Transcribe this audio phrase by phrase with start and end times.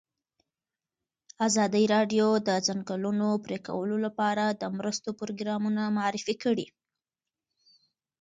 [1.47, 6.67] ازادي راډیو د د ځنګلونو پرېکول لپاره د مرستو پروګرامونه معرفي کړي.